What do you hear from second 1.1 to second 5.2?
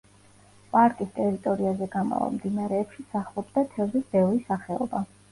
ტერიტორიაზე გამავალ მდინარეებში სახლობდა თევზის ბევრი სახეობა.